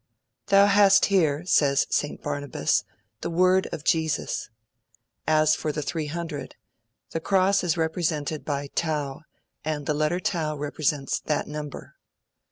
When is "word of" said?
3.29-3.83